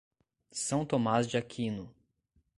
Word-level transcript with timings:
São 0.51 0.83
Tomás 0.83 1.27
de 1.27 1.37
Aquino 1.37 1.93